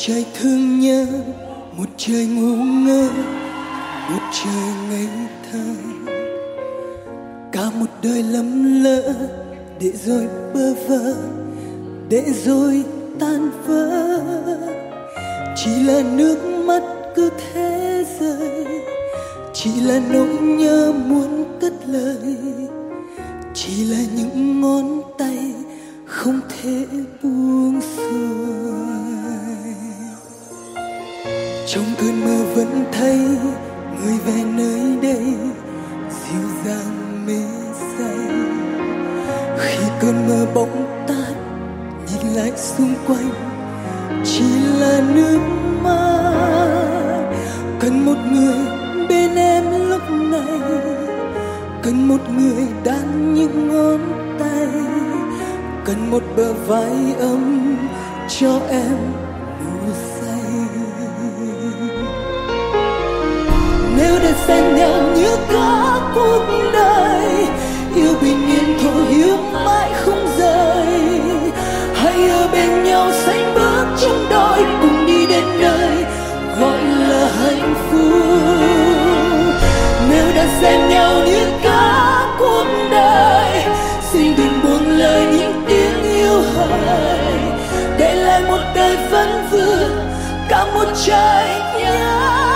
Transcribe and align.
trời 0.00 0.26
thương 0.40 0.80
nhớ, 0.80 1.06
một 1.76 1.88
trời 1.96 2.26
ngu 2.26 2.56
ngơ, 2.56 3.08
một 4.10 4.22
trời 4.32 4.72
ngây 4.90 5.08
thơ. 5.52 5.64
Cả 7.52 7.70
một 7.80 7.86
đời 8.02 8.22
lầm 8.22 8.82
lỡ, 8.84 9.14
để 9.80 9.92
rồi 10.04 10.28
bơ 10.54 10.74
vơ, 10.88 11.14
để 12.08 12.24
rồi 12.44 12.84
tan 13.20 13.50
vỡ. 13.66 14.20
Chỉ 15.56 15.70
là 15.82 16.02
nước 16.02 16.38
mắt 16.66 16.82
cứ 17.14 17.30
thế 17.36 18.04
rơi, 18.20 18.66
chỉ 19.54 19.70
là 19.80 20.00
nỗi 20.12 20.28
nhớ 20.40 20.92
muốn 21.06 21.44
cất 21.60 21.72
lời. 21.86 22.36
Chỉ 23.54 23.84
là 23.84 23.98
những 24.16 24.60
ngón 24.60 25.02
tay 25.18 25.52
không 26.06 26.40
thể 26.48 26.86
buông 27.22 27.80
xuôi. 27.96 28.57
Trong 31.70 31.84
cơn 31.98 32.24
mơ 32.24 32.44
vẫn 32.54 32.84
thấy 32.92 33.18
người 34.00 34.18
về 34.26 34.44
nơi 34.56 34.96
đây, 35.02 35.34
dịu 36.10 36.48
dàng 36.64 37.26
mê 37.26 37.42
say. 37.98 38.18
Khi 39.58 39.84
cơn 40.00 40.28
mơ 40.28 40.46
bỗng 40.54 41.04
tan 41.08 41.32
nhìn 42.06 42.32
lại 42.34 42.52
xung 42.56 42.94
quanh, 43.06 43.30
chỉ 44.24 44.44
là 44.80 45.02
nước 45.14 45.38
mắt. 45.82 47.32
Cần 47.80 48.04
một 48.06 48.18
người 48.32 48.58
bên 49.08 49.36
em 49.36 49.64
lúc 49.88 50.02
này, 50.10 50.60
cần 51.82 52.08
một 52.08 52.20
người 52.38 52.66
đan 52.84 53.34
những 53.34 53.68
ngón 53.68 54.00
tay. 54.38 54.68
Cần 55.84 56.10
một 56.10 56.22
bờ 56.36 56.52
vai 56.52 57.14
ấm 57.18 57.76
cho 58.28 58.60
em 58.70 58.98
ngủ 59.64 59.92
say 59.92 60.17
cả 65.52 66.00
cuộc 66.14 66.42
đời. 66.72 67.46
Yêu 67.94 68.14
bình 68.22 68.46
yên 68.46 68.78
thôi, 68.82 69.06
yêu 69.10 69.36
mãi 69.64 69.90
không 69.94 70.28
rời. 70.38 71.20
Hãy 71.94 72.28
ở 72.28 72.48
bên 72.52 72.84
nhau, 72.84 73.10
sánh 73.12 73.54
bước 73.54 73.84
trong 74.00 74.26
đôi, 74.30 74.58
cùng 74.80 75.06
đi 75.06 75.26
đến 75.26 75.44
nơi 75.60 76.04
gọi 76.60 76.82
là 77.08 77.30
hạnh 77.44 77.74
phúc. 77.90 78.28
Nếu 80.10 80.26
đã 80.36 80.46
xem 80.60 80.88
nhau 80.88 81.12
như 81.26 81.46
cả 81.62 82.26
cuộc 82.38 82.66
đời, 82.90 83.64
xin 84.12 84.36
đừng 84.36 84.60
buông 84.62 84.98
lời 84.98 85.26
những 85.32 85.64
tiếng 85.68 86.02
yêu 86.14 86.42
hời. 86.56 87.28
Để 87.98 88.14
lại 88.14 88.42
một 88.48 88.60
đời 88.74 88.96
vẫn 89.10 89.48
vương 89.50 89.96
cả 90.48 90.66
một 90.74 90.86
trời 91.06 91.48
nhớ 91.78 92.47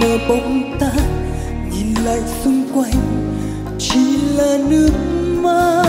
khi 0.00 0.18
cơn 0.28 0.78
ta 0.80 0.90
bỗng 0.90 1.70
nhìn 1.70 1.94
lại 2.04 2.20
xung 2.44 2.64
quanh, 2.74 3.32
chỉ 3.78 4.16
là 4.36 4.58
nước 4.68 4.90
mắt 5.42 5.84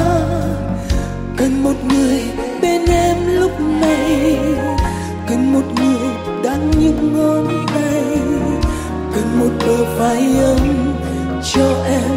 cần 1.38 1.64
một 1.64 1.76
người 1.90 2.22
bên 2.62 2.86
em 2.86 3.18
lúc 3.40 3.52
này, 3.82 4.38
cần 5.28 5.54
một 5.54 5.64
người 5.76 6.10
đang 6.44 6.72
những 6.80 7.14
ngón 7.14 7.66
tay. 7.68 8.04
Cần 9.16 9.40
một 9.40 9.52
bờ 9.68 9.86
vai 10.00 10.24
ấm 10.40 10.94
cho 11.54 11.84
em 11.86 12.17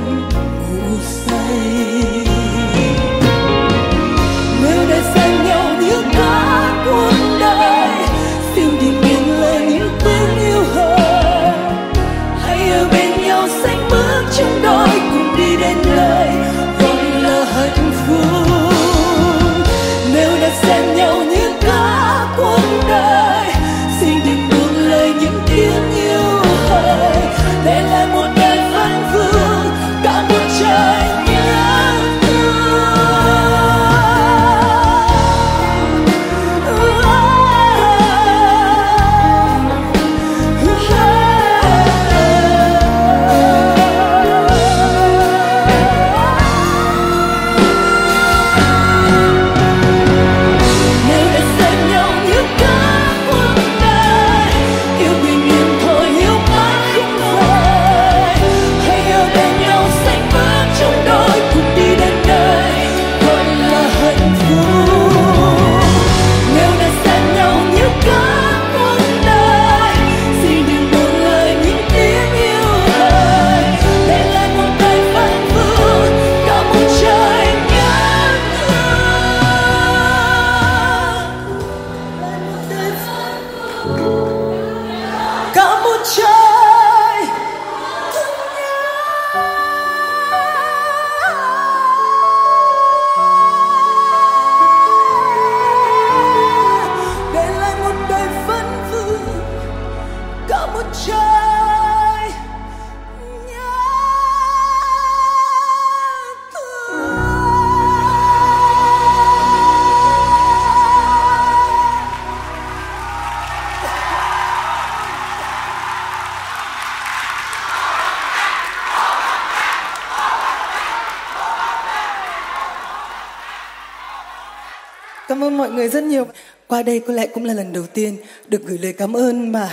Cảm 125.30 125.44
ơn 125.44 125.56
mọi 125.56 125.70
người 125.70 125.88
rất 125.88 126.04
nhiều. 126.04 126.26
Qua 126.66 126.82
đây 126.82 127.00
có 127.00 127.12
lẽ 127.12 127.26
cũng 127.26 127.44
là 127.44 127.54
lần 127.54 127.72
đầu 127.72 127.86
tiên 127.86 128.16
được 128.48 128.66
gửi 128.66 128.78
lời 128.78 128.92
cảm 128.92 129.16
ơn 129.16 129.52
mà 129.52 129.70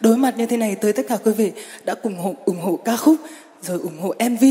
đối 0.00 0.16
mặt 0.16 0.34
như 0.36 0.46
thế 0.46 0.56
này 0.56 0.74
tới 0.74 0.92
tất 0.92 1.02
cả 1.08 1.16
quý 1.24 1.32
vị 1.32 1.52
đã 1.84 1.94
ủng 2.02 2.18
hộ 2.18 2.34
ủng 2.44 2.60
hộ 2.60 2.78
ca 2.84 2.96
khúc 2.96 3.16
rồi 3.62 3.78
ủng 3.78 3.98
hộ 3.98 4.14
MV 4.30 4.44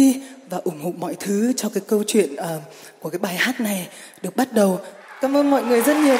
và 0.49 0.57
ủng 0.63 0.81
hộ 0.83 0.91
mọi 0.97 1.15
thứ 1.19 1.53
cho 1.55 1.69
cái 1.69 1.83
câu 1.87 2.03
chuyện 2.07 2.33
uh, 2.33 2.61
của 2.99 3.09
cái 3.09 3.19
bài 3.19 3.35
hát 3.35 3.59
này 3.59 3.87
được 4.21 4.35
bắt 4.35 4.53
đầu. 4.53 4.79
Cảm 5.21 5.37
ơn 5.37 5.51
mọi 5.51 5.63
người 5.63 5.81
rất 5.81 5.97
nhiều. 5.97 6.17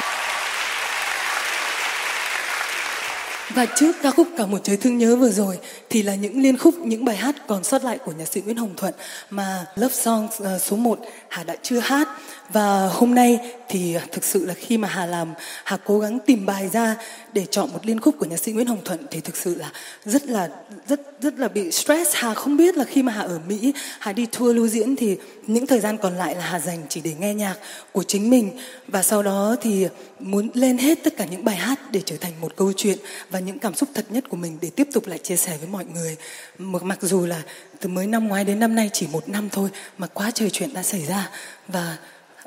Và 3.55 3.65
trước 3.65 3.95
ca 4.01 4.11
khúc 4.11 4.27
Cả 4.37 4.45
một 4.45 4.59
trời 4.63 4.77
thương 4.77 4.97
nhớ 4.97 5.15
vừa 5.15 5.29
rồi 5.29 5.59
thì 5.89 6.03
là 6.03 6.15
những 6.15 6.41
liên 6.41 6.57
khúc, 6.57 6.75
những 6.79 7.05
bài 7.05 7.15
hát 7.15 7.35
còn 7.47 7.63
sót 7.63 7.83
lại 7.83 7.97
của 7.97 8.11
nhạc 8.11 8.25
sĩ 8.25 8.41
Nguyễn 8.41 8.57
Hồng 8.57 8.73
Thuận 8.77 8.93
mà 9.29 9.65
Love 9.75 9.95
Song 9.95 10.27
ờ, 10.39 10.59
số 10.59 10.75
1 10.75 10.99
Hà 11.27 11.43
đã 11.43 11.55
chưa 11.61 11.79
hát. 11.79 12.07
Và 12.49 12.87
hôm 12.87 13.15
nay 13.15 13.39
thì 13.69 13.95
thực 14.11 14.23
sự 14.23 14.45
là 14.45 14.53
khi 14.53 14.77
mà 14.77 14.87
Hà 14.87 15.05
làm, 15.05 15.33
Hà 15.63 15.77
cố 15.77 15.99
gắng 15.99 16.19
tìm 16.19 16.45
bài 16.45 16.69
ra 16.73 16.95
để 17.33 17.45
chọn 17.51 17.69
một 17.73 17.85
liên 17.85 17.99
khúc 17.99 18.15
của 18.19 18.25
nhạc 18.25 18.37
sĩ 18.37 18.51
Nguyễn 18.51 18.67
Hồng 18.67 18.81
Thuận 18.85 18.99
thì 19.11 19.19
thực 19.19 19.37
sự 19.37 19.55
là 19.55 19.71
rất 20.05 20.25
là 20.25 20.49
rất 20.87 21.21
rất 21.21 21.39
là 21.39 21.47
bị 21.47 21.71
stress. 21.71 22.15
Hà 22.15 22.33
không 22.33 22.57
biết 22.57 22.77
là 22.77 22.83
khi 22.83 23.03
mà 23.03 23.11
Hà 23.11 23.21
ở 23.21 23.39
Mỹ, 23.47 23.73
Hà 23.99 24.13
đi 24.13 24.25
tour 24.25 24.55
lưu 24.55 24.67
diễn 24.67 24.95
thì 24.95 25.17
những 25.47 25.67
thời 25.67 25.79
gian 25.79 25.97
còn 25.97 26.15
lại 26.15 26.35
là 26.35 26.45
Hà 26.45 26.59
dành 26.59 26.79
chỉ 26.89 27.01
để 27.01 27.13
nghe 27.19 27.33
nhạc 27.33 27.55
của 27.91 28.03
chính 28.03 28.29
mình 28.29 28.51
và 28.87 29.03
sau 29.03 29.23
đó 29.23 29.55
thì 29.61 29.87
muốn 30.19 30.49
lên 30.53 30.77
hết 30.77 31.03
tất 31.03 31.17
cả 31.17 31.25
những 31.31 31.45
bài 31.45 31.55
hát 31.55 31.91
để 31.91 32.01
trở 32.05 32.17
thành 32.17 32.33
một 32.41 32.55
câu 32.55 32.73
chuyện 32.77 32.97
và 33.29 33.39
những 33.45 33.59
cảm 33.59 33.75
xúc 33.75 33.89
thật 33.93 34.05
nhất 34.09 34.23
của 34.29 34.37
mình 34.37 34.57
để 34.61 34.69
tiếp 34.75 34.87
tục 34.93 35.07
lại 35.07 35.19
chia 35.19 35.35
sẻ 35.35 35.57
với 35.57 35.67
mọi 35.67 35.85
người. 35.85 36.17
Mặc 36.57 36.97
dù 37.01 37.25
là 37.25 37.41
từ 37.79 37.89
mới 37.89 38.07
năm 38.07 38.27
ngoái 38.27 38.43
đến 38.43 38.59
năm 38.59 38.75
nay 38.75 38.89
chỉ 38.93 39.07
một 39.11 39.29
năm 39.29 39.49
thôi 39.51 39.69
mà 39.97 40.07
quá 40.07 40.31
trời 40.33 40.49
chuyện 40.49 40.73
đã 40.73 40.83
xảy 40.83 41.05
ra. 41.05 41.29
Và 41.67 41.97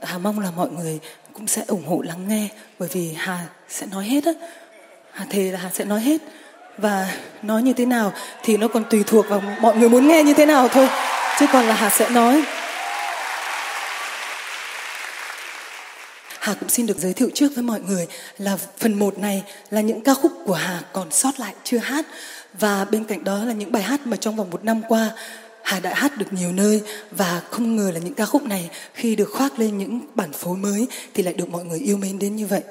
hà 0.02 0.18
mong 0.18 0.40
là 0.40 0.50
mọi 0.50 0.68
người 0.70 0.98
cũng 1.32 1.46
sẽ 1.46 1.62
ủng 1.66 1.86
hộ 1.86 2.02
lắng 2.02 2.28
nghe, 2.28 2.48
bởi 2.78 2.88
vì 2.92 3.12
hà 3.16 3.46
sẽ 3.68 3.86
nói 3.86 4.04
hết 4.04 4.24
á. 4.24 4.32
Hà 5.12 5.24
thề 5.30 5.50
là 5.52 5.58
hà 5.58 5.70
sẽ 5.70 5.84
nói 5.84 6.00
hết. 6.00 6.20
Và 6.78 7.16
nói 7.42 7.62
như 7.62 7.72
thế 7.72 7.86
nào 7.86 8.12
thì 8.42 8.56
nó 8.56 8.68
còn 8.68 8.84
tùy 8.90 9.04
thuộc 9.06 9.28
vào 9.28 9.42
mọi 9.60 9.76
người 9.76 9.88
muốn 9.88 10.08
nghe 10.08 10.22
như 10.22 10.34
thế 10.34 10.46
nào 10.46 10.68
thôi, 10.68 10.88
chứ 11.40 11.46
còn 11.52 11.66
là 11.66 11.74
hà 11.74 11.90
sẽ 11.90 12.10
nói. 12.10 12.42
Hà 16.46 16.54
cũng 16.54 16.68
xin 16.68 16.86
được 16.86 16.98
giới 16.98 17.12
thiệu 17.12 17.30
trước 17.34 17.54
với 17.54 17.62
mọi 17.62 17.80
người 17.80 18.06
là 18.38 18.56
phần 18.78 18.94
1 18.94 19.18
này 19.18 19.42
là 19.70 19.80
những 19.80 20.00
ca 20.00 20.14
khúc 20.14 20.32
của 20.44 20.54
Hà 20.54 20.82
còn 20.92 21.10
sót 21.10 21.40
lại 21.40 21.54
chưa 21.64 21.78
hát 21.78 22.06
và 22.58 22.84
bên 22.84 23.04
cạnh 23.04 23.24
đó 23.24 23.44
là 23.44 23.52
những 23.52 23.72
bài 23.72 23.82
hát 23.82 24.06
mà 24.06 24.16
trong 24.16 24.36
vòng 24.36 24.50
một 24.50 24.64
năm 24.64 24.82
qua 24.88 25.10
Hà 25.62 25.80
đã 25.80 25.94
hát 25.94 26.18
được 26.18 26.26
nhiều 26.30 26.52
nơi 26.52 26.82
và 27.10 27.42
không 27.50 27.76
ngờ 27.76 27.90
là 27.94 28.00
những 28.00 28.14
ca 28.14 28.26
khúc 28.26 28.42
này 28.42 28.70
khi 28.94 29.16
được 29.16 29.30
khoác 29.32 29.58
lên 29.58 29.78
những 29.78 30.00
bản 30.14 30.32
phối 30.32 30.56
mới 30.56 30.86
thì 31.14 31.22
lại 31.22 31.34
được 31.34 31.48
mọi 31.48 31.64
người 31.64 31.78
yêu 31.78 31.96
mến 31.96 32.18
đến 32.18 32.36
như 32.36 32.46
vậy. 32.46 32.62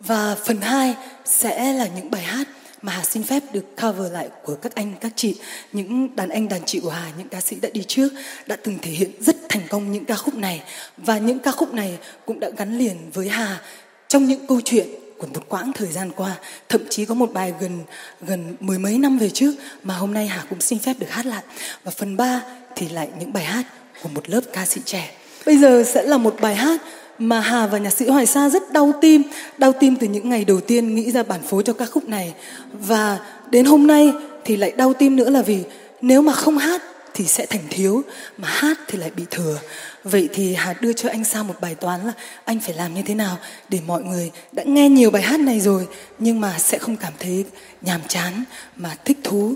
Và 0.00 0.36
phần 0.44 0.60
2 0.60 0.94
sẽ 1.24 1.72
là 1.72 1.88
những 1.96 2.10
bài 2.10 2.22
hát 2.22 2.48
mà 2.82 2.92
Hà 2.92 3.04
xin 3.04 3.22
phép 3.22 3.42
được 3.52 3.64
cover 3.82 4.12
lại 4.12 4.28
của 4.44 4.54
các 4.54 4.74
anh, 4.74 4.94
các 5.00 5.12
chị, 5.16 5.36
những 5.72 6.16
đàn 6.16 6.28
anh, 6.28 6.48
đàn 6.48 6.60
chị 6.66 6.80
của 6.80 6.90
Hà, 6.90 7.10
những 7.18 7.28
ca 7.28 7.40
sĩ 7.40 7.56
đã 7.62 7.68
đi 7.72 7.84
trước, 7.88 8.08
đã 8.46 8.56
từng 8.62 8.78
thể 8.82 8.90
hiện 8.90 9.10
rất 9.20 9.36
thành 9.48 9.62
công 9.68 9.92
những 9.92 10.04
ca 10.04 10.14
khúc 10.14 10.34
này. 10.34 10.62
Và 10.96 11.18
những 11.18 11.38
ca 11.38 11.50
khúc 11.50 11.74
này 11.74 11.98
cũng 12.26 12.40
đã 12.40 12.50
gắn 12.56 12.78
liền 12.78 12.96
với 13.14 13.28
Hà 13.28 13.60
trong 14.08 14.26
những 14.26 14.46
câu 14.46 14.60
chuyện 14.64 14.88
của 15.18 15.26
một 15.26 15.48
quãng 15.48 15.72
thời 15.72 15.88
gian 15.88 16.10
qua. 16.16 16.36
Thậm 16.68 16.80
chí 16.90 17.04
có 17.04 17.14
một 17.14 17.32
bài 17.32 17.52
gần 17.60 17.80
gần 18.20 18.56
mười 18.60 18.78
mấy 18.78 18.98
năm 18.98 19.18
về 19.18 19.30
trước 19.30 19.54
mà 19.82 19.94
hôm 19.94 20.14
nay 20.14 20.26
Hà 20.26 20.44
cũng 20.50 20.60
xin 20.60 20.78
phép 20.78 20.94
được 20.98 21.10
hát 21.10 21.26
lại. 21.26 21.42
Và 21.84 21.90
phần 21.90 22.16
3 22.16 22.42
thì 22.76 22.88
lại 22.88 23.08
những 23.18 23.32
bài 23.32 23.44
hát 23.44 23.66
của 24.02 24.08
một 24.08 24.30
lớp 24.30 24.40
ca 24.52 24.66
sĩ 24.66 24.80
trẻ. 24.84 25.14
Bây 25.46 25.58
giờ 25.58 25.84
sẽ 25.86 26.02
là 26.02 26.18
một 26.18 26.36
bài 26.40 26.54
hát 26.54 26.80
mà 27.18 27.40
Hà 27.40 27.66
và 27.66 27.78
nhạc 27.78 27.90
sĩ 27.90 28.08
Hoài 28.08 28.26
Sa 28.26 28.48
rất 28.48 28.72
đau 28.72 28.92
tim, 29.00 29.22
đau 29.58 29.72
tim 29.72 29.96
từ 29.96 30.06
những 30.06 30.28
ngày 30.28 30.44
đầu 30.44 30.60
tiên 30.60 30.94
nghĩ 30.94 31.10
ra 31.10 31.22
bản 31.22 31.42
phối 31.42 31.62
cho 31.62 31.72
ca 31.72 31.86
khúc 31.86 32.08
này. 32.08 32.34
Và 32.72 33.18
đến 33.50 33.64
hôm 33.64 33.86
nay 33.86 34.12
thì 34.44 34.56
lại 34.56 34.72
đau 34.76 34.94
tim 34.94 35.16
nữa 35.16 35.30
là 35.30 35.42
vì 35.42 35.64
nếu 36.00 36.22
mà 36.22 36.32
không 36.32 36.58
hát 36.58 36.82
thì 37.14 37.24
sẽ 37.24 37.46
thành 37.46 37.62
thiếu, 37.70 38.02
mà 38.36 38.48
hát 38.48 38.78
thì 38.86 38.98
lại 38.98 39.10
bị 39.16 39.22
thừa. 39.30 39.58
Vậy 40.04 40.28
thì 40.32 40.54
Hà 40.54 40.74
đưa 40.80 40.92
cho 40.92 41.08
anh 41.08 41.24
Sa 41.24 41.42
một 41.42 41.54
bài 41.60 41.74
toán 41.74 42.06
là 42.06 42.12
anh 42.44 42.60
phải 42.60 42.74
làm 42.74 42.94
như 42.94 43.02
thế 43.02 43.14
nào 43.14 43.38
để 43.68 43.78
mọi 43.86 44.02
người 44.02 44.30
đã 44.52 44.62
nghe 44.66 44.88
nhiều 44.88 45.10
bài 45.10 45.22
hát 45.22 45.40
này 45.40 45.60
rồi 45.60 45.86
nhưng 46.18 46.40
mà 46.40 46.58
sẽ 46.58 46.78
không 46.78 46.96
cảm 46.96 47.12
thấy 47.18 47.44
nhàm 47.82 48.00
chán 48.08 48.44
mà 48.76 48.96
thích 49.04 49.18
thú. 49.24 49.54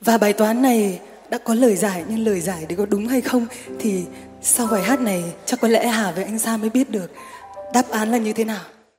Và 0.00 0.18
bài 0.18 0.32
toán 0.32 0.62
này 0.62 0.98
đã 1.30 1.38
có 1.38 1.54
lời 1.54 1.76
giải 1.76 2.04
nhưng 2.08 2.24
lời 2.24 2.40
giải 2.40 2.66
để 2.68 2.76
có 2.76 2.86
đúng 2.86 3.08
hay 3.08 3.20
không 3.20 3.46
thì 3.78 4.04
sau 4.42 4.66
bài 4.66 4.82
hát 4.82 5.00
này, 5.00 5.24
chắc 5.46 5.60
có 5.60 5.68
lẽ 5.68 5.86
Hà 5.86 6.10
với 6.10 6.24
anh 6.24 6.38
Sa 6.38 6.56
mới 6.56 6.70
biết 6.70 6.90
được 6.90 7.12
đáp 7.74 7.84
án 7.90 8.10
là 8.10 8.18
như 8.18 8.32
thế 8.32 8.44
nào. 8.44 8.62